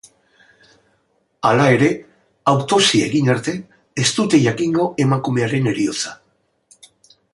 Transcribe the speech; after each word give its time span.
Hala 1.49 1.67
ere, 1.73 1.89
autopsia 2.53 3.09
egin 3.11 3.29
arte, 3.35 3.53
ez 4.05 4.07
dute 4.21 4.41
jakingo 4.47 4.87
emakumearen 5.05 5.71
heriotza. 5.75 6.19